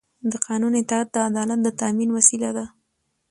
د 0.31 0.33
قانون 0.47 0.73
اطاعت 0.81 1.07
د 1.11 1.15
عدالت 1.27 1.59
د 1.63 1.67
تأمین 1.81 2.09
وسیله 2.17 2.49
ده 2.57 2.65